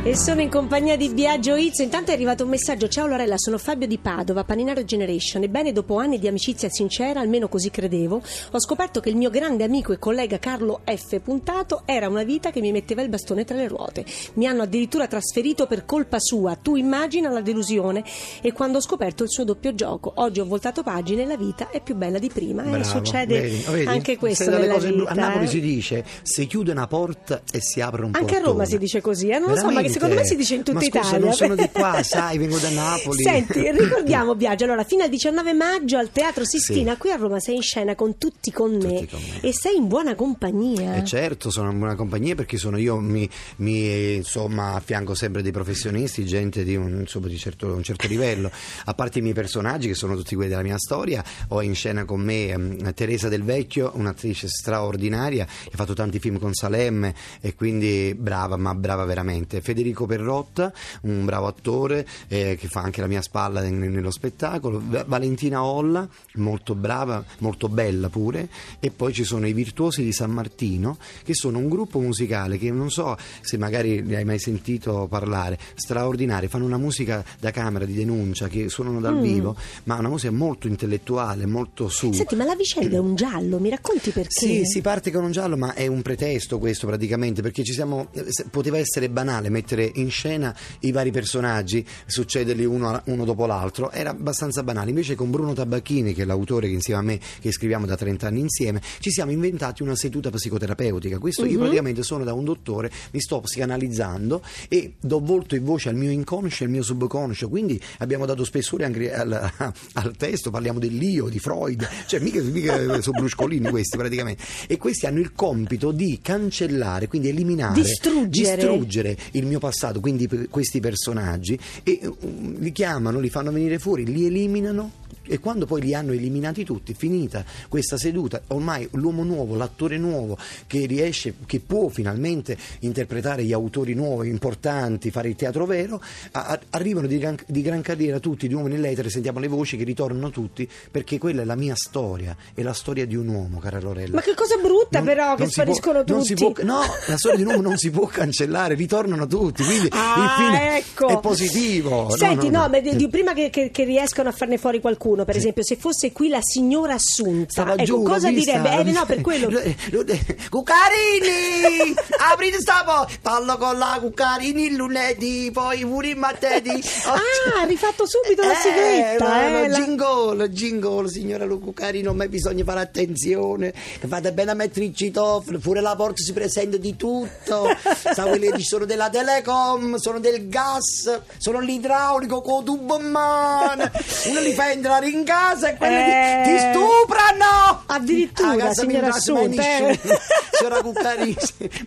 E 0.07 0.19
sono 0.19 0.43
in 0.43 0.51
compagnia 0.51 0.99
di 0.99 1.09
Biagio 1.09 1.57
Izzo. 1.57 1.81
Intanto 1.81 2.11
è 2.11 2.15
arrivato 2.15 2.45
un 2.45 2.51
messaggio. 2.51 2.89
Ciao 2.89 3.07
Lorella, 3.07 3.39
sono 3.39 3.57
Fabio 3.57 3.87
di 3.87 3.97
Padova, 3.97 4.45
Paninaro 4.45 4.85
Generation. 4.85 5.45
Ebbene, 5.45 5.73
dopo 5.73 5.97
anni 5.97 6.19
di 6.19 6.29
amicizia 6.29 6.69
sincera, 6.69 7.21
almeno 7.21 7.49
così 7.49 7.71
credevo, 7.71 8.21
ho 8.51 8.61
scoperto 8.61 9.01
che 9.01 9.09
il 9.09 9.17
mio 9.17 9.31
grande 9.31 9.65
amico 9.65 9.95
e 9.95 9.99
collega 9.99 10.39
Carlo 10.39 10.83
F. 10.85 11.19
Puntato 11.21 11.85
era 11.87 12.07
una 12.07 12.23
vita 12.23 12.51
che 12.51 12.61
mi 12.61 12.71
metteva 12.71 13.01
il 13.01 13.09
bastone 13.09 13.47
tra 13.47 13.57
le 13.57 13.67
ruote. 13.67 14.05
Mi 14.35 14.47
hanno 14.47 14.65
addirittura 14.65 15.07
trasferito 15.07 15.67
per 15.67 15.87
colpa 15.87 16.19
sua. 16.21 16.55
Tu 16.55 16.77
immagina 16.77 17.31
la 17.31 17.41
delusione. 17.41 18.05
E 18.43 18.53
quando 18.53 18.77
ho 18.77 18.83
scoperto 18.83 19.23
il 19.23 19.31
suo 19.31 19.45
doppio 19.45 19.75
gioco, 19.75 20.13
oggi 20.17 20.39
ho 20.39 20.45
voltato 20.45 20.83
pagine 20.83 21.23
e 21.23 21.27
la 21.27 21.39
vita 21.39 21.71
è 21.71 21.81
più 21.81 21.95
bella 21.95 22.19
di 22.19 22.29
prima. 22.29 22.63
Eh, 22.63 22.69
Bravo, 22.69 22.85
succede 22.85 23.41
vedi, 23.41 23.65
vedi? 23.71 23.87
anche 23.87 24.19
questo 24.19 24.51
nella 24.51 24.77
vita. 24.77 25.09
A 25.09 25.15
Napoli 25.15 25.45
eh. 25.45 25.49
si 25.49 25.61
dice 25.63 26.05
si 26.21 26.47
chiude 26.47 26.73
una 26.73 26.87
porta 26.87 27.41
e 27.51 27.63
si 27.63 27.81
apre 27.81 28.05
un 28.05 28.11
Anche 28.13 28.37
a. 28.37 28.41
Roma 28.41 28.67
si 28.67 28.77
dice 28.77 29.01
così, 29.01 29.31
eh? 29.31 29.39
non 29.39 29.49
lo 29.49 29.57
so, 29.57 29.71
ma 29.71 29.81
che? 29.81 29.93
Secondo 29.95 30.15
me 30.15 30.25
si 30.27 30.37
dice 30.37 30.55
in 30.57 30.63
tutta 30.63 30.79
ma 30.79 30.85
scusa, 30.85 30.99
Italia. 30.99 31.19
non 31.25 31.33
sono 31.35 31.55
di 31.55 31.69
qua, 31.73 32.03
sai, 32.05 32.39
vengo 32.39 32.59
da 32.59 32.71
Napoli. 32.71 33.23
Senti, 33.23 33.71
ricordiamo 33.73 34.35
Biagio, 34.35 34.65
allora 34.65 34.85
fino 34.85 35.03
al 35.03 35.09
19 35.09 35.53
maggio 35.55 35.97
al 35.97 36.11
Teatro 36.13 36.45
Sistina, 36.45 36.93
Sì. 36.93 36.99
qui 36.99 37.11
a 37.11 37.17
Roma 37.17 37.41
sei 37.41 37.57
in 37.57 37.63
scena 37.63 37.95
con 37.95 38.19
tutti 38.19 38.51
con 38.53 38.73
me, 38.73 38.79
Tutti 39.01 39.07
con 39.09 39.21
me. 39.21 39.41
e 39.49 39.53
sei 39.55 39.77
in 39.77 39.89
buona 39.89 40.15
compagnia. 40.15 40.97
Eh 40.97 41.05
certo, 41.05 41.51
sono 41.51 41.71
in 41.71 41.79
buona 41.79 41.95
compagnia 41.95 42.35
perché 42.35 42.57
sono 42.59 42.77
io, 42.79 42.99
mi, 42.99 43.29
mi, 43.57 44.15
insomma, 44.17 44.75
affianco 44.75 45.15
sempre 45.15 45.43
dei 45.43 45.53
professionisti, 45.53 46.25
gente 46.27 46.65
di 46.65 46.77
un, 46.77 47.01
insomma, 47.01 47.29
di 47.29 47.39
certo, 47.39 47.73
un 47.73 47.83
certo 47.83 48.07
livello. 48.09 48.51
A 48.87 48.95
parte 48.95 49.19
i 49.21 49.23
miei 49.23 49.35
personaggi, 49.35 49.89
che 49.89 49.95
sono 49.95 50.17
tutti 50.17 50.35
quelli 50.35 50.51
della 50.51 50.63
mia 50.63 50.79
storia, 50.79 51.23
ho 51.49 51.63
in 51.63 51.75
scena 51.75 52.05
con 52.05 52.21
me 52.21 52.49
ehm, 52.49 52.95
Teresa 52.95 53.29
Del 53.29 53.43
Vecchio, 53.43 53.93
un'attrice 53.95 54.49
straordinaria, 54.49 55.45
che 55.45 55.71
ha 55.73 55.77
fatto 55.77 55.95
tanti 55.95 56.19
film 56.19 56.39
con 56.39 56.53
Salemme 56.55 57.15
e 57.41 57.55
quindi 57.55 58.15
brava, 58.17 58.57
ma 58.57 58.75
brava 58.75 59.05
veramente. 59.05 59.61
Federico 59.61 59.83
Perrotta, 59.93 60.73
un 61.03 61.25
bravo 61.25 61.47
attore 61.47 62.07
eh, 62.29 62.57
che 62.59 62.69
fa 62.69 62.81
anche 62.81 63.01
la 63.01 63.07
mia 63.07 63.23
spalla 63.23 63.61
nello 63.61 64.11
spettacolo. 64.11 64.81
Va- 64.85 65.05
Valentina 65.07 65.65
Olla, 65.65 66.09
molto 66.35 66.75
brava, 66.75 67.25
molto 67.39 67.69
bella 67.69 68.09
pure. 68.09 68.49
E 68.81 68.91
poi 68.91 69.13
ci 69.13 69.25
sono 69.25 69.47
i 69.47 69.53
Virtuosi 69.53 70.03
di 70.03 70.13
San 70.13 70.31
Martino, 70.31 70.99
che 71.25 71.35
sono 71.35 71.59
un 71.59 71.69
gruppo 71.69 71.99
musicale 72.01 72.59
che 72.59 72.71
non 72.71 72.91
so 72.91 73.17
se 73.41 73.59
magari 73.59 74.03
ne 74.03 74.17
hai 74.17 74.25
mai 74.25 74.39
sentito 74.39 75.07
parlare, 75.09 75.59
straordinari, 75.75 76.49
fanno 76.49 76.65
una 76.65 76.79
musica 76.79 77.25
da 77.39 77.51
camera 77.51 77.85
di 77.85 77.95
denuncia 77.95 78.49
che 78.49 78.69
suonano 78.69 79.01
dal 79.01 79.21
vivo, 79.21 79.57
ma 79.85 79.97
una 79.97 80.09
musica 80.09 80.33
molto 80.33 80.67
intellettuale, 80.67 81.47
molto 81.47 81.89
su. 81.89 82.13
Senti, 82.13 82.37
ma 82.37 82.45
la 82.45 82.55
vicenda 82.55 82.97
è 82.97 83.01
un 83.01 83.15
giallo, 83.15 83.59
mi 83.59 83.71
racconti 83.71 84.11
perché? 84.11 84.31
Sì, 84.31 84.65
si 84.65 84.81
parte 84.81 85.11
con 85.11 85.25
un 85.25 85.33
giallo, 85.33 85.57
ma 85.57 85.75
è 85.75 85.87
un 85.87 86.03
pretesto 86.03 86.59
questo 86.59 86.87
praticamente, 86.87 87.43
perché 87.43 87.65
ci 87.65 87.73
siamo, 87.73 88.09
eh, 88.13 88.25
poteva 88.51 88.79
essere 88.79 89.09
banale 89.09 89.49
mettere 89.49 89.74
in 89.83 90.11
scena 90.11 90.55
i 90.81 90.93
vari 90.93 91.11
personaggi, 91.11 91.85
succederli 92.07 92.65
uno, 92.65 93.03
uno 93.07 93.25
dopo 93.25 93.47
l'altro, 93.47 93.91
era 93.91 94.11
abbastanza 94.11 94.63
banale. 94.63 94.91
Invece 94.91 95.15
con 95.15 95.31
Bruno 95.31 95.53
Tabacchini, 95.53 96.15
che 96.15 96.23
è 96.23 96.25
l'autore 96.25 96.69
che 96.69 96.75
insieme 96.75 97.01
a 97.01 97.03
me, 97.03 97.21
che 97.41 97.51
scriviamo 97.53 97.87
da 97.87 97.97
30 97.97 98.27
anni 98.27 98.41
insieme, 98.41 98.81
ci 99.01 99.11
siamo 99.11 99.31
inventati 99.31 99.83
una 99.83 99.97
seduta 99.97 100.31
psicoterapeutica. 100.31 101.19
Questo 101.19 101.45
io 101.45 101.59
praticamente 101.59 102.03
sono 102.03 102.25
da 102.25 102.33
un 102.33 102.45
dottore, 102.45 102.91
mi 103.13 103.21
sto 103.21 103.41
psicanalizzando 103.41 104.43
e 104.69 104.95
do 105.01 105.21
volto 105.21 105.55
e 105.55 105.61
voce 105.61 105.89
al 105.89 105.97
mio 105.97 106.11
inconscio 106.11 106.63
e 106.63 106.67
al 106.67 106.73
mio 106.73 106.83
subconscio, 106.83 107.49
quindi 107.49 107.81
abbiamo 107.99 108.27
dato 108.27 108.45
spessore 108.45 108.85
anche 108.85 109.13
al, 109.13 109.33
al 109.95 110.17
testo, 110.17 110.51
parliamo 110.51 110.79
dell'io, 110.79 111.29
di 111.29 111.39
Freud, 111.39 111.89
cioè 112.07 112.21
mica, 112.21 112.41
mica 112.43 113.01
sono 113.01 113.19
bruscolini 113.19 113.69
questi 113.71 113.97
praticamente. 113.97 114.43
E 114.67 114.77
questi 114.77 115.07
hanno 115.07 115.21
il 115.21 115.33
compito 115.33 115.93
di 115.93 116.19
cancellare, 116.23 117.09
quindi 117.09 117.29
eliminare, 117.29 117.81
Distruggere. 117.81 118.57
distruggere 118.57 119.17
il 119.33 119.47
mio 119.47 119.59
passato, 119.65 120.01
quindi 120.01 120.29
questi 120.51 120.81
personaggi, 120.81 121.59
e 121.83 122.01
um, 122.21 122.59
li 122.59 122.73
chiamano, 122.73 123.19
li 123.19 123.31
fanno 123.31 123.51
venire 123.51 123.79
fuori, 123.79 124.05
li 124.05 124.27
eliminano. 124.27 125.03
E 125.27 125.39
quando 125.41 125.65
poi 125.67 125.81
li 125.83 125.95
hanno 125.95 126.13
eliminati 126.13 126.65
tutti, 126.65 126.93
finita 126.95 127.45
questa 127.69 127.97
seduta, 127.97 128.43
ormai 128.49 128.87
l'uomo 128.93 129.23
nuovo, 129.25 129.55
l'attore 129.57 129.97
nuovo 129.97 130.37
che 130.67 130.85
riesce, 130.87 131.35
che 131.47 131.61
può 131.61 131.89
finalmente 131.89 132.57
interpretare 132.81 133.43
gli 133.45 133.53
autori 133.53 133.95
nuovi, 133.95 134.29
importanti, 134.29 135.11
fare 135.11 135.29
il 135.29 135.37
teatro 135.37 135.65
vero, 135.65 136.01
a- 136.33 136.59
arrivano 136.71 137.07
di 137.07 137.19
gran, 137.19 137.37
di 137.47 137.63
gran 137.63 137.81
carriera 137.81 138.19
tutti, 138.19 138.49
di 138.49 138.55
uomini 138.55 138.75
nell'etere, 138.75 139.09
sentiamo 139.11 139.39
le 139.39 139.49
voci 139.49 139.77
che 139.77 139.85
ritornano 139.85 140.31
tutti, 140.31 140.69
perché 140.91 141.19
quella 141.19 141.43
è 141.43 141.45
la 141.45 141.57
mia 141.57 141.75
storia, 141.75 142.37
è 142.55 142.63
la 142.63 142.73
storia 142.75 143.07
di 143.07 143.17
un 143.17 143.29
uomo, 143.29 143.59
cara 143.59 143.81
Lorella. 143.81 144.17
Ma 144.17 144.21
che 144.21 144.35
cosa 144.35 144.57
brutta 144.57 144.99
Non- 144.99 145.07
però 145.07 145.35
che 145.37 145.43
non 145.45 145.51
può- 145.51 145.75
spariscono 145.75 146.05
si 146.23 146.35
tutti. 146.35 146.53
può- 146.53 146.65
no, 146.65 146.81
la 147.07 147.17
storia 147.17 147.37
di 147.39 147.43
un 147.45 147.49
uomo 147.49 147.63
non 147.63 147.77
si 147.79 147.91
può 147.91 148.07
cancellare, 148.07 148.75
ritornano 148.75 149.27
tutti, 149.27 149.63
quindi 149.65 149.89
Ah, 149.93 150.37
il 150.39 150.45
fine 150.45 150.77
ecco. 150.79 151.09
è 151.09 151.19
positivo. 151.21 152.11
Senti, 152.17 152.51
no, 152.51 152.59
no, 152.59 152.65
no. 152.65 152.69
ma 152.71 152.81
di- 152.81 152.97
di- 152.97 153.09
prima 153.09 153.33
che, 153.33 153.49
che- 153.51 153.71
che 153.71 153.85
riescano 153.85 154.29
a 154.29 154.33
farne 154.33 154.59
fuori 154.59 154.81
qualcuno, 154.81 155.14
per 155.25 155.37
esempio, 155.37 155.63
se 155.63 155.77
fosse 155.77 156.11
qui 156.11 156.29
la 156.29 156.41
signora 156.43 156.95
Assunta, 156.95 157.75
ecco, 157.75 157.83
giù, 157.85 158.03
l'ho 158.03 158.09
cosa 158.09 158.29
vista, 158.31 158.59
direbbe? 158.59 158.91
Eh, 158.91 158.93
no, 158.93 159.05
per 159.07 159.21
quello. 159.21 159.49
Lo- 159.51 159.61
lo- 159.91 160.05
Cuccarini! 160.51 161.95
Aprite 162.33 162.61
sta 162.61 162.83
porta! 162.85 163.13
Parlo 163.21 163.57
con 163.59 163.79
la 163.79 163.99
Cuccarini 164.01 164.67
il 164.67 164.75
lunedì, 164.75 165.51
poi 165.53 165.85
pure 165.85 166.09
il 166.09 166.17
martedì. 166.17 166.83
Ah, 167.07 167.61
ha 167.61 167.65
rifatto 167.67 168.05
subito 168.07 168.43
la 168.43 168.53
Eh, 168.53 168.57
sigletta, 168.57 169.47
eh, 169.65 169.69
la- 169.69 169.77
jingle, 169.77 170.49
jingle, 170.51 171.09
signora 171.09 171.47
Cuccarini, 171.47 172.03
non 172.03 172.17
mai 172.17 172.29
bisogna 172.29 172.65
fare 172.65 172.81
attenzione, 172.81 173.73
che 174.01 174.07
fate 174.07 174.33
bene 174.33 174.53
a 174.53 174.55
mettere 174.55 174.87
il 174.87 174.95
citofono, 174.95 175.59
pure 175.59 175.81
la 175.81 175.95
porta 175.95 176.23
si 176.23 176.33
presenta 176.33 176.77
di 176.79 176.97
tutto, 176.97 177.67
sa 178.15 178.25
quelli 178.25 178.51
che 178.51 178.63
sono 178.63 178.85
della 178.87 179.11
Telecom, 179.11 179.97
sono 179.97 180.19
del 180.19 180.49
gas, 180.49 181.21
sono 181.37 181.61
l'idraulico 181.61 182.41
con 182.41 182.65
tubo 182.65 182.99
in 182.99 183.11
mano, 183.11 183.91
uno 184.27 184.41
li 184.41 184.53
fa 184.55 184.71
entrare 184.73 185.04
in 185.07 185.25
casa 185.25 185.71
e 185.73 185.77
quelli 185.77 185.95
Eh. 185.95 186.43
ti, 186.45 186.51
ti 186.51 186.59
stuprano! 186.59 187.83
Addirittura, 187.87 188.51
A 188.53 188.57
casa 188.57 188.83
signora 188.83 189.09
Assunta, 189.09 189.63
eh. 189.79 189.81
nessuno. 189.81 190.19
Signora 190.55 190.83
Cuccarini, 190.83 191.37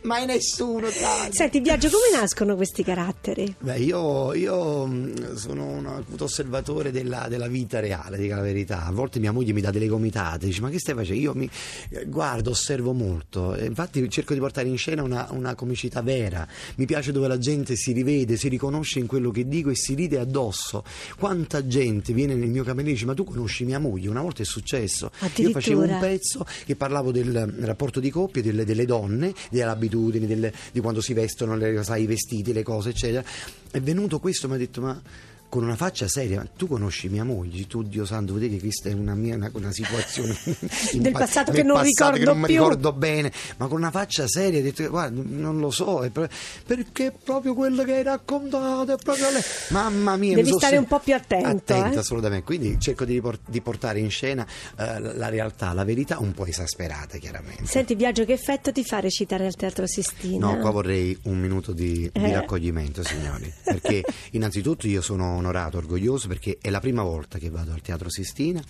mai 0.03 0.25
nessuno, 0.25 0.87
dai. 0.89 1.31
Senti, 1.31 1.61
Biagio, 1.61 1.89
come 1.89 2.19
nascono 2.19 2.55
questi 2.55 2.83
caratteri? 2.83 3.55
Beh, 3.59 3.77
io, 3.79 4.33
io, 4.33 4.85
mh, 4.85 5.35
sono 5.35 5.65
un 5.65 5.85
acuto 5.85 6.25
osservatore 6.25 6.91
della, 6.91 7.27
della 7.29 7.47
vita 7.47 7.79
reale, 7.79 8.17
dico 8.17 8.35
la 8.35 8.41
verità. 8.41 8.85
A 8.85 8.91
volte 8.91 9.19
mia 9.19 9.31
moglie 9.31 9.53
mi 9.53 9.61
dà 9.61 9.71
delle 9.71 9.87
gomitate, 9.87 10.45
dice: 10.47 10.59
Ma 10.61 10.69
che 10.69 10.79
stai 10.79 10.95
facendo? 10.95 11.21
Io 11.21 11.33
mi 11.33 11.49
eh, 11.91 12.05
guardo, 12.05 12.49
osservo 12.51 12.91
molto. 12.93 13.55
Infatti 13.57 14.07
cerco 14.09 14.33
di 14.33 14.39
portare 14.41 14.67
in 14.67 14.77
scena 14.77 15.01
una, 15.01 15.27
una 15.31 15.55
comicità 15.55 16.01
vera. 16.01 16.45
Mi 16.75 16.85
piace 16.85 17.11
dove 17.13 17.27
la 17.29 17.37
gente 17.37 17.75
si 17.77 17.93
rivede, 17.93 18.35
si 18.35 18.49
riconosce 18.49 18.99
in 18.99 19.07
quello 19.07 19.31
che 19.31 19.47
dico 19.47 19.69
e 19.69 19.75
si 19.75 19.93
ride 19.93 20.19
addosso. 20.19 20.83
Quanta 21.17 21.65
gente 21.65 22.11
viene 22.11 22.35
nel 22.35 22.49
mio 22.49 22.63
camerino 22.65 22.89
e 22.89 22.93
dice: 22.93 23.05
Ma 23.07 23.13
tu 23.13 23.23
conosci 23.23 23.63
mia 23.63 23.79
moglie? 23.79 24.09
Una 24.09 24.21
volta 24.21 24.41
è 24.41 24.45
successo. 24.45 25.11
Io 25.35 25.51
facevo 25.51 25.81
un 25.93 25.99
pezzo 25.99 26.45
che 26.65 26.75
parlavo 26.75 27.11
del 27.13 27.33
eh, 27.33 27.65
rapporto 27.65 28.01
di 28.01 28.09
coppia, 28.09 28.41
delle, 28.41 28.65
delle 28.65 28.85
donne, 28.85 29.33
delle 29.49 29.63
abitudini, 29.63 30.27
delle- 30.27 30.53
di 30.73 30.81
quando 30.81 30.99
si 30.99 31.13
vestono, 31.13 31.55
le, 31.55 31.81
sai, 31.83 32.03
i 32.03 32.05
vestiti, 32.05 32.51
le 32.51 32.63
cose, 32.63 32.89
eccetera. 32.89 33.23
È 33.71 33.79
venuto 33.79 34.19
questo, 34.19 34.49
mi 34.49 34.55
ha 34.55 34.57
detto: 34.57 34.81
Ma 34.81 35.01
con 35.49 35.63
una 35.63 35.75
faccia 35.75 36.07
seria, 36.07 36.37
"Ma 36.39 36.45
tu 36.55 36.67
conosci 36.67 37.07
mia 37.09 37.23
moglie? 37.23 37.65
Tu, 37.67 37.83
Dio 37.83 38.05
santo, 38.05 38.33
vedi 38.33 38.55
che 38.55 38.59
questa 38.59 38.89
è 38.89 38.93
una 38.93 39.15
mia 39.15 39.35
una, 39.35 39.49
una 39.53 39.71
situazione 39.71 40.35
Del 40.93 41.11
pa- 41.13 41.19
passato 41.19 41.51
che 41.51 41.63
non 41.63 41.77
passato 41.77 42.13
che 42.13 42.19
ricordo 42.19 42.31
non 42.31 42.39
mi 42.39 42.45
più." 42.47 42.55
ricordo 42.55 42.93
bene, 42.93 43.31
ma 43.57 43.67
con 43.67 43.77
una 43.77 43.91
faccia 43.91 44.27
seria, 44.27 44.61
detto: 44.61 44.87
Guarda, 44.89 45.21
non 45.25 45.59
lo 45.59 45.71
so, 45.71 46.03
è 46.03 46.09
pro- 46.09 46.27
perché 46.65 47.07
è 47.07 47.11
proprio 47.23 47.53
quello 47.53 47.83
che 47.83 47.93
hai 47.93 48.03
raccontato, 48.03 48.93
è 48.93 48.97
proprio 48.97 49.29
lei. 49.31 49.41
Mamma 49.69 50.15
mia, 50.17 50.29
mi 50.29 50.35
Devi 50.35 50.47
sono 50.47 50.59
stare 50.59 50.73
se- 50.75 50.79
un 50.81 50.87
po' 50.87 50.99
più 50.99 51.13
attento, 51.15 51.47
Attenta, 51.47 51.93
eh. 51.93 51.97
assolutamente. 51.97 52.45
Quindi 52.45 52.77
cerco 52.79 53.05
di, 53.05 53.13
ripor- 53.13 53.39
di 53.47 53.61
portare 53.61 53.99
in 53.99 54.09
scena 54.09 54.45
eh, 54.77 54.99
la 54.99 55.29
realtà, 55.29 55.73
la 55.73 55.83
verità, 55.83 56.19
un 56.19 56.33
po' 56.33 56.45
esasperata, 56.45 57.17
chiaramente. 57.17 57.65
Senti, 57.65 57.95
Biagio, 57.95 58.25
che 58.25 58.33
effetto 58.33 58.71
ti 58.71 58.83
fa 58.83 58.99
recitare 58.99 59.45
al 59.45 59.55
Teatro 59.55 59.87
Sistina? 59.87 60.45
No, 60.53 60.57
qua 60.59 60.71
vorrei 60.71 61.17
un 61.23 61.39
minuto 61.39 61.71
di, 61.71 62.09
di 62.11 62.11
Eh. 62.13 62.33
raccoglimento, 62.33 63.03
signori. 63.03 63.51
Perché 63.63 64.03
innanzitutto 64.31 64.87
io 64.87 65.01
sono 65.01 65.36
onorato, 65.37 65.77
orgoglioso, 65.77 66.27
perché 66.27 66.57
è 66.61 66.69
la 66.69 66.79
prima 66.79 67.03
volta 67.03 67.37
che 67.37 67.49
vado 67.49 67.71
al 67.71 67.81
Teatro 67.81 68.09
Sistina. 68.09 68.61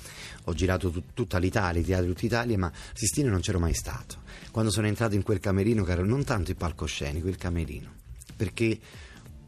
Ho 0.46 0.54
girato 0.54 0.90
tut- 0.90 1.14
tutta 1.14 1.38
l'Italia, 1.38 1.82
i 1.82 1.84
teatri 1.84 2.08
di 2.08 2.14
tutta 2.14 2.26
Italia, 2.26 2.58
ma 2.58 2.72
Sistina 2.94 3.30
non 3.30 3.42
c'ero 3.42 3.60
mai 3.60 3.74
stato. 3.74 4.18
Quando 4.52 4.72
sono 4.72 4.88
entrato 4.88 5.16
in 5.16 5.24
quel 5.24 5.40
camerino, 5.40 5.84
caro, 5.84 6.06
non 6.06 6.24
tanto 6.24 6.52
il 6.52 6.58
palcoscenico, 6.58 7.28
il 7.28 7.38
camerino. 7.38 7.92
Perché 8.36 8.80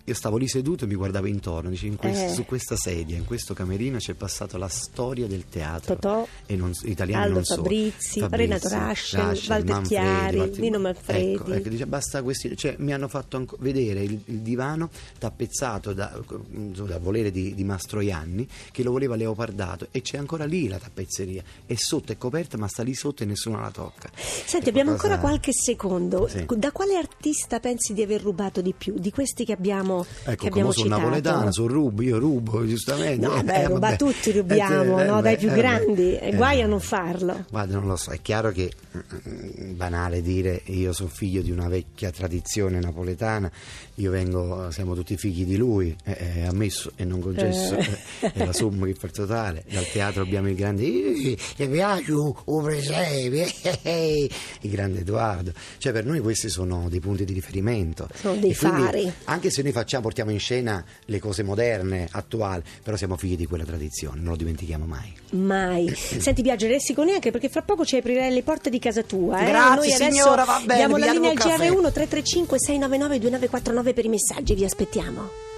io 0.10 0.16
stavo 0.16 0.38
lì 0.38 0.48
seduto 0.48 0.86
e 0.86 0.88
mi 0.88 0.96
guardavo 0.96 1.28
intorno, 1.28 1.70
dice, 1.70 1.86
in 1.88 1.96
quest- 1.96 2.22
Eh. 2.24 2.34
su 2.34 2.46
questa 2.46 2.76
sedia, 2.76 3.16
in 3.18 3.26
questo 3.26 3.54
camerino 3.54 3.98
c'è 3.98 4.14
passata 4.14 4.58
la 4.58 4.68
storia 4.68 5.28
del 5.28 5.46
teatro. 5.50 5.96
Totò, 5.96 6.28
e 6.46 6.56
non, 6.56 6.72
italiani 6.84 7.24
Aldo 7.24 7.36
non 7.36 7.44
solo. 7.46 7.62
Fabrizi, 7.64 8.26
Renato 8.30 8.68
Raschel, 8.70 9.40
Walter 9.48 9.82
Chiari, 9.82 10.52
Nino 10.58 10.80
Manfredi. 10.80 11.34
Ecco, 11.34 11.52
ecco, 11.54 11.70
dice, 11.70 11.86
basta 11.88 12.22
questi, 12.24 12.56
cioè, 12.58 12.76
mi 12.80 12.94
hanno 12.94 13.08
fatto 13.08 13.38
anco- 13.38 13.58
vedere 13.60 14.02
il, 14.04 14.20
il 14.26 14.40
divano 14.40 14.90
tappezzato 15.18 15.94
da, 15.94 16.20
da 16.50 16.98
volere 17.00 17.32
di, 17.32 17.54
di 17.54 17.64
Mastroianni 17.64 18.48
che 18.72 18.84
lo 18.84 18.92
voleva 18.92 19.16
leopardato 19.16 19.88
e 19.92 20.02
c'è 20.02 20.18
ancora 20.18 20.46
lì 20.46 20.68
la 20.68 20.78
tappezzeria 20.78 21.44
e 21.66 21.78
sotto 21.78 22.12
è 22.12 22.18
coperta 22.18 22.58
ma 22.58 22.68
sta 22.68 22.84
lì 22.84 22.94
sotto 22.96 23.24
e 23.24 23.26
nessuno 23.26 23.60
la 23.60 23.70
tocca. 23.72 24.10
Senti, 24.16 24.68
È 24.68 24.70
abbiamo 24.70 24.90
qualcosa- 24.92 25.14
ancora 25.14 25.18
qualche 25.20 25.52
secondo. 25.54 26.28
Sì. 26.28 26.46
Da 26.58 26.72
quale 26.72 26.96
artista 26.96 27.60
pensi 27.60 27.94
di 27.94 28.02
aver 28.02 28.22
rubato 28.22 28.62
di 28.62 28.74
più? 28.78 28.98
Di 28.98 29.12
questi 29.12 29.46
che 29.46 29.54
abbiamo, 29.54 29.99
che 30.04 30.32
Ecco, 30.32 30.48
abbiamo 30.48 30.62
come 30.70 30.74
sono 30.74 30.86
citato? 30.86 31.02
napoletana, 31.02 31.52
sono 31.52 31.68
rubo, 31.68 32.02
io 32.02 32.18
rubo, 32.20 32.66
giustamente. 32.68 33.26
No, 33.26 33.36
Eh, 33.38 33.44
beh, 33.44 33.64
ruba 33.68 33.80
vabbè. 33.80 33.96
tutti, 33.98 34.30
Eh, 34.30 34.34
rubiamo, 34.34 35.00
eh, 35.02 35.06
no? 35.06 35.22
Dai 35.22 35.38
più 35.38 35.50
eh, 35.50 35.56
grandi. 35.56 36.12
beh, 36.12 36.20
E 36.20 36.36
guai 36.36 36.60
eh. 36.60 36.64
a 36.64 36.68
non 36.68 36.80
farlo. 36.80 37.46
Guarda, 37.50 37.76
non 37.76 37.88
lo 37.88 37.96
so, 37.96 38.12
è 38.12 38.20
chiaro 38.22 38.52
che 38.52 38.72
mm, 38.96 39.76
banale 39.76 40.22
dire 40.22 40.62
io 40.66 40.94
sono 40.94 41.10
figlio 41.10 41.42
di 41.42 41.52
una 41.52 41.68
vecchia 41.68 42.12
tradizione 42.12 42.80
napoletana, 42.80 43.52
io 43.96 44.12
vengo, 44.12 44.70
siamo 44.72 44.96
tutti 44.96 45.18
figli 45.18 45.46
di 45.46 45.58
lui, 45.58 45.96
è, 46.04 46.12
è 46.12 46.42
ammesso 46.46 46.92
e 46.96 47.04
non 47.06 47.20
concesso, 47.20 47.76
Eh. 47.76 48.32
è 48.34 48.46
la 48.46 48.54
somma 48.54 48.86
che 48.86 48.94
fa 48.94 49.08
il 49.08 49.12
totale. 49.14 49.64
Dal 49.70 49.86
teatro 49.92 50.22
abbiamo 50.22 50.48
il 50.50 50.56
grande 50.56 50.84
"Eh, 50.84 51.38
ti 51.56 51.68
piace 51.68 52.12
un 52.12 52.64
presepe, 52.64 53.52
eh, 53.62 53.80
eh", 53.82 54.30
il 54.62 54.70
grande 54.70 55.00
Edoardo. 55.00 55.52
Cioè 55.78 55.92
per 55.92 56.06
noi 56.06 56.20
questi 56.20 56.50
sono 56.50 56.88
dei 56.90 57.00
punti 57.00 57.26
di 57.26 57.34
riferimento. 57.34 58.08
Sono 58.14 58.36
dei 58.40 58.52
E 58.52 58.56
quindi, 58.56 58.82
fari. 58.82 59.12
Anche 59.26 59.50
se 59.50 59.62
noi 59.62 59.72
facciamo, 59.80 60.04
portiamo 60.04 60.32
in 60.32 60.40
scena 60.40 60.84
le 61.06 61.20
cose 61.20 61.44
moderne, 61.44 62.08
attuali, 62.12 62.64
però 62.84 62.98
siamo 62.98 63.16
figli 63.18 63.36
di 63.36 63.46
quella 63.46 63.64
tradizione, 63.64 64.20
non 64.20 64.32
lo 64.32 64.36
dimentichiamo 64.36 64.86
mai. 64.86 65.14
Mai. 65.32 65.90
Senti, 65.96 66.42
Biagio, 66.42 66.68
resti 66.68 66.94
con 66.94 67.06
neanche 67.06 67.32
perché 67.32 67.50
fra 67.50 67.62
poco 67.62 67.86
ci 67.86 67.98
aprirai 67.98 68.32
le 68.32 68.44
porte 68.44 68.70
di 68.70 68.80
casa 68.80 69.04
tua. 69.04 69.40
Eh? 69.40 69.46
Grazie, 69.46 69.98
Noi 69.98 70.12
signora, 70.12 70.44
va 70.44 70.62
bene, 70.64 70.80
Diamo 70.80 70.98
la 70.98 71.12
linea 71.12 71.32
al 71.32 71.38
arrivo 71.38 71.50
un 71.50 71.58
caffè. 71.58 71.70
GR1 71.70 71.94
335 71.94 72.60
699 72.60 73.20
2949 73.20 73.94
per 73.94 74.06
i 74.06 74.10
messaggi. 74.10 74.56
Vi 74.56 74.66
aspettiamo. 74.66 75.49